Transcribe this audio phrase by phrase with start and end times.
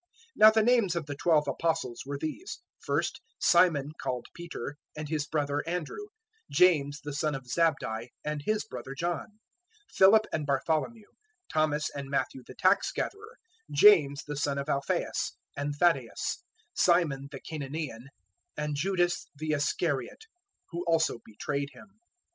[0.35, 5.07] 010:002 Now the names of the twelve Apostles were these: first, Simon called Peter, and
[5.07, 6.07] his brother Andrew;
[6.49, 9.27] James the son of Zabdi, and his brother John;
[9.91, 11.05] 010:003 Philip and Bartholomew,
[11.53, 13.37] Thomas and Matthew the tax gatherer,
[13.69, 16.43] James the son of Alphaeus, and Thaddaeus;
[16.75, 18.07] 010:004 Simon the Cananaean,
[18.57, 20.25] and Judas the Iscariot,
[20.71, 21.99] who also betrayed Him.